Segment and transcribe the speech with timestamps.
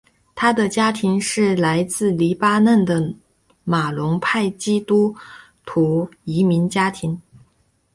[0.33, 3.13] 他的家庭是来自黎巴嫩的
[3.63, 5.15] 马龙派基督
[5.63, 7.21] 徒移民家庭。